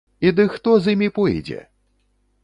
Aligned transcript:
І 0.27 0.29
ды 0.37 0.45
хто 0.53 0.71
з 0.85 0.93
імі 0.95 1.09
пойдзе?! 1.17 1.59